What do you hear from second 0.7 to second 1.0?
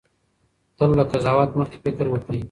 تل